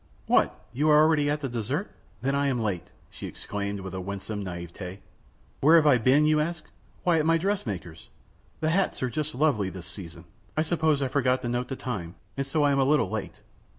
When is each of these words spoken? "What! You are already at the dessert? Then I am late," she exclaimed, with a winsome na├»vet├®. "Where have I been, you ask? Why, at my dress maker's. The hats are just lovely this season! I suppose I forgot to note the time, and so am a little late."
"What! 0.25 0.59
You 0.73 0.89
are 0.89 0.97
already 0.99 1.29
at 1.29 1.41
the 1.41 1.47
dessert? 1.47 1.91
Then 2.23 2.33
I 2.33 2.47
am 2.47 2.59
late," 2.59 2.91
she 3.11 3.27
exclaimed, 3.27 3.81
with 3.81 3.93
a 3.93 4.01
winsome 4.01 4.41
na├»vet├®. 4.43 4.97
"Where 5.59 5.75
have 5.75 5.85
I 5.85 5.99
been, 5.99 6.25
you 6.25 6.39
ask? 6.39 6.63
Why, 7.03 7.19
at 7.19 7.25
my 7.27 7.37
dress 7.37 7.67
maker's. 7.67 8.09
The 8.61 8.71
hats 8.71 9.03
are 9.03 9.11
just 9.11 9.35
lovely 9.35 9.69
this 9.69 9.85
season! 9.85 10.25
I 10.57 10.63
suppose 10.63 11.03
I 11.03 11.07
forgot 11.07 11.43
to 11.43 11.49
note 11.49 11.67
the 11.67 11.75
time, 11.75 12.15
and 12.35 12.47
so 12.47 12.65
am 12.65 12.79
a 12.79 12.83
little 12.83 13.11
late." 13.11 13.43